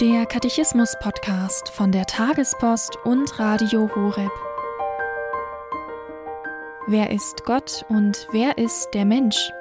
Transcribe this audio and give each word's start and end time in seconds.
Der 0.00 0.26
Katechismus-Podcast 0.26 1.68
von 1.68 1.92
der 1.92 2.04
Tagespost 2.04 2.96
und 3.04 3.38
Radio 3.38 3.88
Horeb. 3.94 4.32
Wer 6.88 7.12
ist 7.12 7.44
Gott 7.44 7.84
und 7.88 8.26
wer 8.32 8.58
ist 8.58 8.88
der 8.92 9.04
Mensch? 9.04 9.52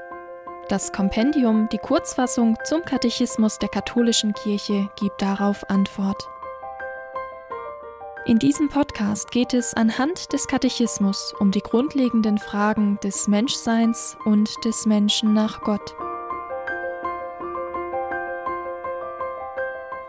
Das 0.69 0.91
Kompendium, 0.91 1.69
die 1.71 1.77
Kurzfassung 1.77 2.57
zum 2.63 2.83
Katechismus 2.83 3.59
der 3.59 3.69
katholischen 3.69 4.33
Kirche, 4.33 4.89
gibt 4.95 5.21
darauf 5.21 5.69
Antwort. 5.69 6.27
In 8.25 8.39
diesem 8.39 8.69
Podcast 8.69 9.29
geht 9.29 9.53
es 9.53 9.75
anhand 9.75 10.33
des 10.33 10.47
Katechismus 10.47 11.35
um 11.37 11.51
die 11.51 11.61
grundlegenden 11.61 12.39
Fragen 12.39 12.97
des 13.03 13.27
Menschseins 13.27 14.17
und 14.25 14.49
des 14.65 14.87
Menschen 14.87 15.35
nach 15.35 15.61
Gott. 15.61 15.93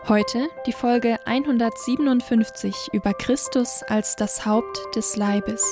Heute 0.07 0.49
die 0.67 0.71
Folge 0.71 1.17
157 1.25 2.89
über 2.93 3.11
Christus 3.15 3.81
als 3.87 4.15
das 4.15 4.45
Haupt 4.45 4.77
des 4.95 5.15
Leibes. 5.15 5.63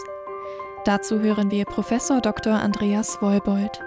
Dazu 0.86 1.20
hören 1.20 1.52
wir 1.52 1.66
Professor 1.66 2.20
Dr. 2.20 2.54
Andreas 2.54 3.22
Wollbold. 3.22 3.80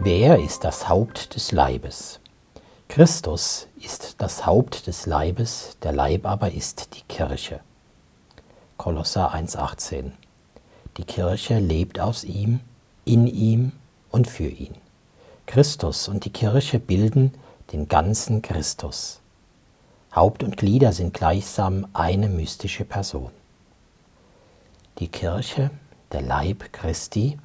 Wer 0.00 0.42
ist 0.42 0.64
das 0.64 0.88
Haupt 0.88 1.36
des 1.36 1.52
Leibes? 1.52 2.18
Christus 2.88 3.68
ist 3.80 4.20
das 4.20 4.44
Haupt 4.44 4.88
des 4.88 5.06
Leibes, 5.06 5.76
der 5.84 5.92
Leib 5.92 6.26
aber 6.26 6.50
ist 6.50 6.96
die 6.96 7.02
Kirche. 7.02 7.60
Kolosser 8.78 9.32
1,18 9.32 10.10
Die 10.96 11.04
Kirche 11.04 11.60
lebt 11.60 12.00
aus 12.00 12.24
ihm, 12.24 12.58
in 13.04 13.28
ihm 13.28 13.70
und 14.10 14.26
für 14.26 14.48
ihn. 14.48 14.83
Christus 15.46 16.08
und 16.08 16.24
die 16.24 16.32
Kirche 16.32 16.78
bilden 16.78 17.32
den 17.72 17.88
ganzen 17.88 18.42
Christus. 18.42 19.20
Haupt 20.14 20.42
und 20.42 20.56
Glieder 20.56 20.92
sind 20.92 21.12
gleichsam 21.12 21.86
eine 21.92 22.28
mystische 22.28 22.84
Person. 22.84 23.30
Die 24.98 25.08
Kirche, 25.08 25.70
der 26.12 26.22
Leib 26.22 26.72
Christi, 26.72 27.38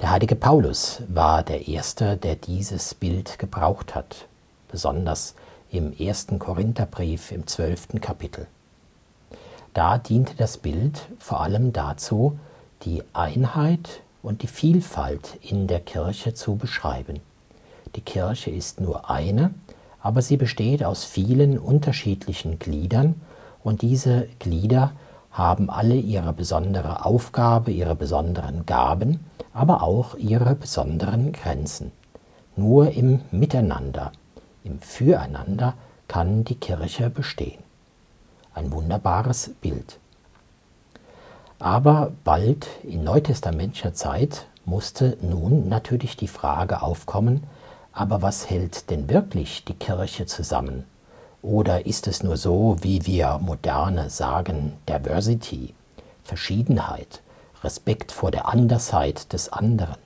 der 0.00 0.10
heilige 0.10 0.36
Paulus 0.36 1.02
war 1.08 1.42
der 1.42 1.68
Erste, 1.68 2.16
der 2.16 2.36
dieses 2.36 2.94
Bild 2.94 3.38
gebraucht 3.38 3.94
hat, 3.94 4.26
besonders 4.68 5.34
im 5.70 5.92
ersten 5.98 6.38
Korintherbrief 6.38 7.32
im 7.32 7.46
zwölften 7.46 8.00
Kapitel. 8.00 8.46
Da 9.74 9.98
diente 9.98 10.34
das 10.36 10.56
Bild 10.56 11.06
vor 11.18 11.40
allem 11.40 11.72
dazu, 11.72 12.38
die 12.82 13.02
Einheit 13.12 14.00
und 14.22 14.42
die 14.42 14.46
Vielfalt 14.46 15.38
in 15.42 15.66
der 15.66 15.80
Kirche 15.80 16.34
zu 16.34 16.56
beschreiben. 16.56 17.20
Die 17.96 18.00
Kirche 18.00 18.50
ist 18.50 18.80
nur 18.80 19.10
eine, 19.10 19.54
aber 20.00 20.22
sie 20.22 20.36
besteht 20.36 20.84
aus 20.84 21.04
vielen 21.04 21.58
unterschiedlichen 21.58 22.58
Gliedern 22.58 23.20
und 23.62 23.82
diese 23.82 24.28
Glieder 24.38 24.92
haben 25.30 25.70
alle 25.70 25.94
ihre 25.94 26.32
besondere 26.32 27.04
Aufgabe, 27.04 27.70
ihre 27.70 27.94
besonderen 27.94 28.66
Gaben, 28.66 29.20
aber 29.52 29.82
auch 29.82 30.14
ihre 30.16 30.54
besonderen 30.54 31.32
Grenzen. 31.32 31.92
Nur 32.56 32.90
im 32.90 33.20
Miteinander, 33.30 34.12
im 34.64 34.80
Füreinander 34.80 35.74
kann 36.08 36.44
die 36.44 36.56
Kirche 36.56 37.10
bestehen. 37.10 37.62
Ein 38.54 38.72
wunderbares 38.72 39.50
Bild. 39.60 39.98
Aber 41.58 42.12
bald 42.24 42.68
in 42.84 43.02
neutestamentlicher 43.02 43.92
Zeit 43.92 44.46
musste 44.64 45.16
nun 45.20 45.68
natürlich 45.68 46.16
die 46.16 46.28
Frage 46.28 46.82
aufkommen, 46.82 47.44
aber 47.92 48.22
was 48.22 48.48
hält 48.48 48.90
denn 48.90 49.08
wirklich 49.08 49.64
die 49.64 49.74
Kirche 49.74 50.26
zusammen? 50.26 50.84
Oder 51.42 51.86
ist 51.86 52.06
es 52.06 52.22
nur 52.22 52.36
so, 52.36 52.76
wie 52.80 53.06
wir 53.06 53.38
Moderne 53.38 54.10
sagen, 54.10 54.74
Diversity, 54.88 55.74
Verschiedenheit, 56.22 57.22
Respekt 57.64 58.12
vor 58.12 58.30
der 58.30 58.48
Andersheit 58.48 59.32
des 59.32 59.52
anderen? 59.52 59.96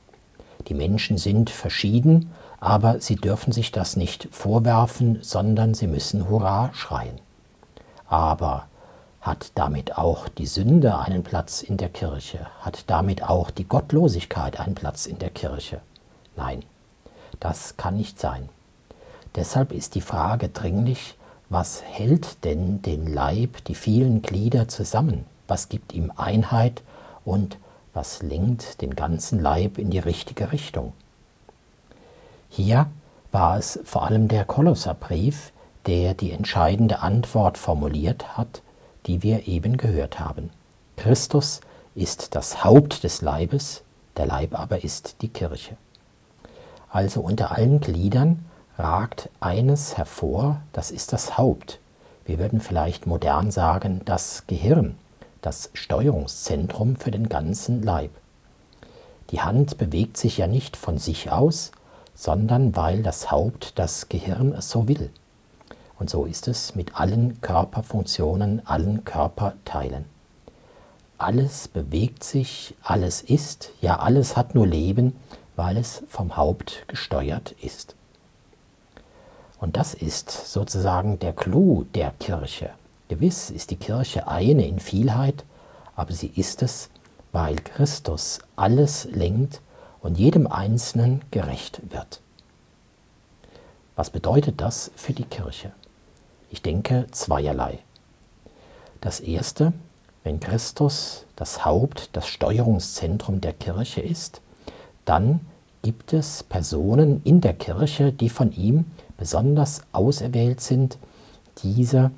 Die 0.68 0.74
Menschen 0.74 1.18
sind 1.18 1.50
verschieden, 1.50 2.30
aber 2.60 3.00
sie 3.00 3.16
dürfen 3.16 3.52
sich 3.52 3.72
das 3.72 3.96
nicht 3.96 4.28
vorwerfen, 4.30 5.18
sondern 5.20 5.74
sie 5.74 5.88
müssen 5.88 6.30
Hurra 6.30 6.70
schreien. 6.72 7.18
Aber 8.06 8.66
hat 9.22 9.52
damit 9.54 9.96
auch 9.96 10.28
die 10.28 10.46
Sünde 10.46 10.98
einen 10.98 11.22
Platz 11.22 11.62
in 11.62 11.76
der 11.76 11.88
Kirche? 11.88 12.46
Hat 12.60 12.84
damit 12.88 13.22
auch 13.22 13.50
die 13.50 13.64
Gottlosigkeit 13.64 14.58
einen 14.58 14.74
Platz 14.74 15.06
in 15.06 15.20
der 15.20 15.30
Kirche? 15.30 15.80
Nein, 16.36 16.64
das 17.38 17.76
kann 17.76 17.96
nicht 17.96 18.18
sein. 18.18 18.48
Deshalb 19.36 19.72
ist 19.72 19.94
die 19.94 20.00
Frage 20.00 20.48
dringlich, 20.48 21.14
was 21.48 21.82
hält 21.82 22.44
denn 22.44 22.82
den 22.82 23.12
Leib, 23.12 23.64
die 23.64 23.76
vielen 23.76 24.22
Glieder 24.22 24.66
zusammen? 24.68 25.24
Was 25.46 25.68
gibt 25.68 25.92
ihm 25.92 26.12
Einheit 26.16 26.82
und 27.24 27.58
was 27.94 28.22
lenkt 28.22 28.80
den 28.80 28.96
ganzen 28.96 29.40
Leib 29.40 29.78
in 29.78 29.90
die 29.90 29.98
richtige 29.98 30.50
Richtung? 30.50 30.92
Hier 32.48 32.86
war 33.30 33.56
es 33.56 33.78
vor 33.84 34.04
allem 34.04 34.28
der 34.28 34.44
Kolosserbrief, 34.44 35.52
der 35.86 36.14
die 36.14 36.32
entscheidende 36.32 37.00
Antwort 37.00 37.56
formuliert 37.56 38.36
hat, 38.36 38.62
die 39.06 39.22
wir 39.22 39.48
eben 39.48 39.76
gehört 39.76 40.20
haben. 40.20 40.50
Christus 40.96 41.60
ist 41.94 42.34
das 42.34 42.64
Haupt 42.64 43.04
des 43.04 43.22
Leibes, 43.22 43.82
der 44.16 44.26
Leib 44.26 44.58
aber 44.58 44.84
ist 44.84 45.16
die 45.22 45.28
Kirche. 45.28 45.76
Also 46.90 47.20
unter 47.20 47.52
allen 47.52 47.80
Gliedern 47.80 48.44
ragt 48.78 49.30
eines 49.40 49.96
hervor, 49.96 50.60
das 50.72 50.90
ist 50.90 51.12
das 51.12 51.38
Haupt. 51.38 51.78
Wir 52.24 52.38
würden 52.38 52.60
vielleicht 52.60 53.06
modern 53.06 53.50
sagen, 53.50 54.02
das 54.04 54.46
Gehirn, 54.46 54.96
das 55.40 55.70
Steuerungszentrum 55.72 56.96
für 56.96 57.10
den 57.10 57.28
ganzen 57.28 57.82
Leib. 57.82 58.10
Die 59.30 59.40
Hand 59.40 59.78
bewegt 59.78 60.16
sich 60.16 60.38
ja 60.38 60.46
nicht 60.46 60.76
von 60.76 60.98
sich 60.98 61.32
aus, 61.32 61.72
sondern 62.14 62.76
weil 62.76 63.02
das 63.02 63.30
Haupt, 63.30 63.78
das 63.78 64.08
Gehirn 64.08 64.54
so 64.60 64.86
will. 64.88 65.10
Und 66.02 66.10
so 66.10 66.24
ist 66.24 66.48
es 66.48 66.74
mit 66.74 66.98
allen 66.98 67.40
Körperfunktionen, 67.42 68.66
allen 68.66 69.04
Körperteilen. 69.04 70.04
Alles 71.16 71.68
bewegt 71.68 72.24
sich, 72.24 72.74
alles 72.82 73.22
ist, 73.22 73.70
ja 73.80 74.00
alles 74.00 74.36
hat 74.36 74.56
nur 74.56 74.66
Leben, 74.66 75.14
weil 75.54 75.76
es 75.76 76.02
vom 76.08 76.36
Haupt 76.36 76.88
gesteuert 76.88 77.52
ist. 77.62 77.94
Und 79.60 79.76
das 79.76 79.94
ist 79.94 80.28
sozusagen 80.28 81.20
der 81.20 81.34
Clou 81.34 81.84
der 81.94 82.10
Kirche. 82.18 82.70
Gewiss 83.06 83.50
ist 83.50 83.70
die 83.70 83.76
Kirche 83.76 84.26
eine 84.26 84.66
in 84.66 84.80
Vielheit, 84.80 85.44
aber 85.94 86.12
sie 86.12 86.32
ist 86.34 86.64
es, 86.64 86.90
weil 87.30 87.54
Christus 87.54 88.40
alles 88.56 89.04
lenkt 89.04 89.60
und 90.00 90.18
jedem 90.18 90.48
Einzelnen 90.48 91.22
gerecht 91.30 91.80
wird. 91.92 92.20
Was 93.94 94.10
bedeutet 94.10 94.60
das 94.60 94.90
für 94.96 95.12
die 95.12 95.26
Kirche? 95.26 95.70
Ich 96.52 96.60
denke 96.60 97.06
zweierlei. 97.10 97.78
Das 99.00 99.20
erste, 99.20 99.72
wenn 100.22 100.38
Christus 100.38 101.24
das 101.34 101.64
Haupt, 101.64 102.10
das 102.12 102.28
Steuerungszentrum 102.28 103.40
der 103.40 103.54
Kirche 103.54 104.02
ist, 104.02 104.42
dann 105.06 105.40
gibt 105.80 106.12
es 106.12 106.42
Personen 106.42 107.22
in 107.24 107.40
der 107.40 107.54
Kirche, 107.54 108.12
die 108.12 108.28
von 108.28 108.52
ihm 108.52 108.84
besonders 109.16 109.80
auserwählt 109.92 110.60
sind, 110.60 110.98
diese 111.62 112.10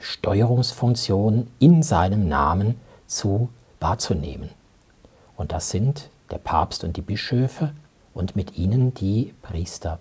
Steuerungsfunktion 0.00 1.48
in 1.58 1.82
seinem 1.82 2.28
Namen 2.28 2.76
zu 3.08 3.48
wahrzunehmen. 3.80 4.50
Und 5.36 5.50
das 5.50 5.70
sind 5.70 6.10
der 6.30 6.38
Papst 6.38 6.84
und 6.84 6.96
die 6.96 7.02
Bischöfe 7.02 7.72
und 8.14 8.36
mit 8.36 8.56
ihnen 8.56 8.94
die 8.94 9.34
Priester. 9.42 9.98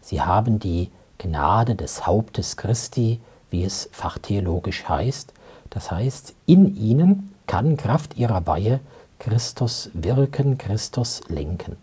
Sie 0.00 0.22
haben 0.22 0.58
die 0.58 0.90
Gnade 1.22 1.76
des 1.76 2.04
Hauptes 2.04 2.56
Christi, 2.56 3.20
wie 3.50 3.62
es 3.62 3.88
fachtheologisch 3.92 4.88
heißt. 4.88 5.32
Das 5.70 5.90
heißt, 5.90 6.34
in 6.46 6.76
ihnen 6.76 7.32
kann 7.46 7.76
Kraft 7.76 8.16
ihrer 8.16 8.46
Weihe 8.46 8.80
Christus 9.18 9.90
wirken, 9.94 10.58
Christus 10.58 11.20
lenken. 11.28 11.76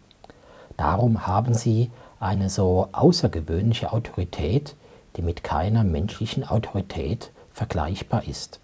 Darum 0.75 1.25
haben 1.25 1.53
sie 1.53 1.89
eine 2.19 2.50
so 2.50 2.89
außergewöhnliche 2.91 3.94
Autorität, 3.94 4.75
die 5.15 5.21
mit 5.21 5.44
keiner 5.44 5.86
menschlichen 5.86 6.44
Autorität 6.44 7.31
vergleichbar 7.53 8.27
ist. 8.27 8.59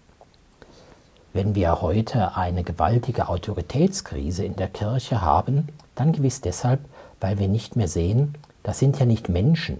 Wenn 1.32 1.54
wir 1.54 1.80
heute 1.80 2.36
eine 2.36 2.64
gewaltige 2.64 3.28
Autoritätskrise 3.28 4.44
in 4.44 4.56
der 4.56 4.68
Kirche 4.68 5.22
haben, 5.22 5.68
dann 5.94 6.12
gewiss 6.12 6.42
deshalb, 6.42 6.80
weil 7.20 7.38
wir 7.38 7.48
nicht 7.48 7.76
mehr 7.76 7.88
sehen, 7.88 8.34
das 8.62 8.78
sind 8.78 8.98
ja 8.98 9.06
nicht 9.06 9.28
Menschen, 9.28 9.78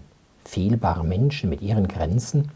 fehlbare 0.48 1.04
Menschen 1.04 1.50
mit 1.50 1.62
ihren 1.62 1.88
Grenzen, 1.88 2.50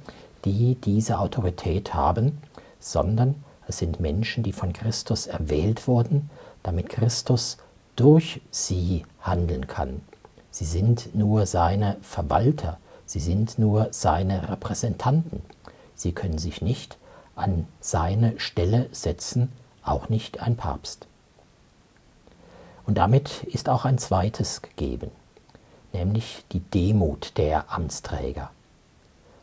die 0.44 0.76
diese 0.76 1.18
Autorität 1.18 1.94
haben, 1.94 2.38
sondern 2.78 3.34
es 3.66 3.78
sind 3.78 4.00
Menschen, 4.00 4.42
die 4.42 4.52
von 4.52 4.72
Christus 4.72 5.26
erwählt 5.26 5.86
wurden, 5.86 6.30
damit 6.62 6.88
Christus 6.88 7.58
durch 7.96 8.40
sie 8.50 9.04
handeln 9.20 9.66
kann, 9.66 10.00
Sie 10.50 10.64
sind 10.64 11.14
nur 11.14 11.46
seine 11.46 11.96
Verwalter, 12.02 12.78
sie 13.06 13.20
sind 13.20 13.58
nur 13.58 13.88
seine 13.92 14.48
Repräsentanten. 14.48 15.42
Sie 15.94 16.12
können 16.12 16.38
sich 16.38 16.60
nicht 16.60 16.98
an 17.36 17.66
seine 17.80 18.38
Stelle 18.40 18.88
setzen, 18.92 19.52
auch 19.84 20.08
nicht 20.08 20.40
ein 20.40 20.56
Papst. 20.56 21.06
Und 22.84 22.98
damit 22.98 23.44
ist 23.44 23.68
auch 23.68 23.84
ein 23.84 23.98
zweites 23.98 24.62
gegeben, 24.62 25.10
nämlich 25.92 26.44
die 26.52 26.60
Demut 26.60 27.36
der 27.36 27.72
Amtsträger. 27.72 28.50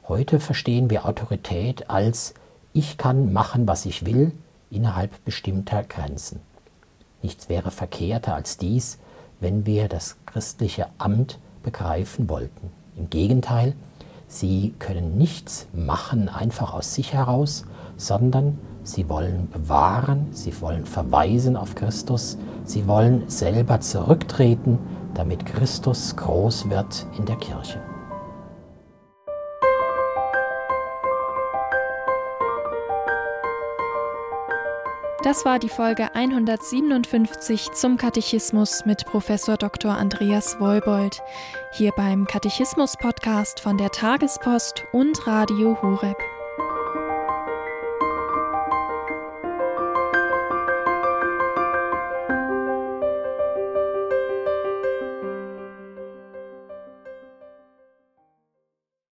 Heute 0.07 0.39
verstehen 0.39 0.89
wir 0.89 1.05
Autorität 1.05 1.89
als 1.89 2.33
ich 2.73 2.97
kann 2.97 3.33
machen, 3.33 3.67
was 3.67 3.85
ich 3.85 4.05
will, 4.05 4.31
innerhalb 4.69 5.23
bestimmter 5.25 5.83
Grenzen. 5.83 6.41
Nichts 7.23 7.49
wäre 7.49 7.71
verkehrter 7.71 8.35
als 8.35 8.57
dies, 8.57 8.99
wenn 9.39 9.65
wir 9.65 9.88
das 9.88 10.17
christliche 10.25 10.88
Amt 10.97 11.39
begreifen 11.63 12.29
wollten. 12.29 12.71
Im 12.95 13.09
Gegenteil, 13.09 13.73
sie 14.27 14.73
können 14.79 15.17
nichts 15.17 15.67
machen 15.73 16.29
einfach 16.29 16.73
aus 16.73 16.94
sich 16.94 17.13
heraus, 17.13 17.65
sondern 17.97 18.59
sie 18.83 19.09
wollen 19.09 19.49
bewahren, 19.49 20.27
sie 20.31 20.61
wollen 20.61 20.85
verweisen 20.85 21.57
auf 21.57 21.75
Christus, 21.75 22.38
sie 22.63 22.88
wollen 22.88 23.29
selber 23.29 23.79
zurücktreten, 23.81 24.79
damit 25.18 25.46
Christus 25.46 26.16
groß 26.16 26.69
wird 26.69 27.08
in 27.18 27.25
der 27.25 27.36
Kirche. 27.38 27.81
Das 35.24 35.44
war 35.44 35.60
die 35.60 35.68
Folge 35.68 36.16
157 36.16 37.72
zum 37.74 37.98
Katechismus 37.98 38.86
mit 38.86 39.06
Professor 39.08 39.58
Dr. 39.58 39.92
Andreas 39.98 40.58
Wollbold, 40.60 41.22
hier 41.74 41.92
beim 41.98 42.25
Katechismus-Podcast 42.25 43.60
von 43.60 43.78
der 43.78 43.90
Tagespost 43.90 44.86
und 44.94 45.28
Radio 45.28 45.78
Horeb. 45.81 46.18